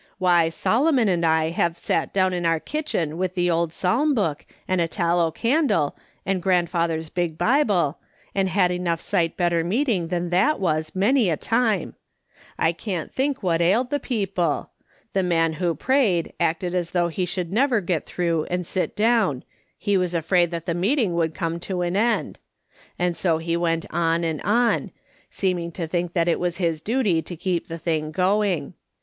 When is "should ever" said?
17.25-17.79